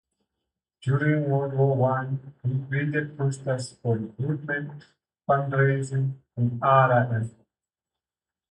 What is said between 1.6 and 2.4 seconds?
One,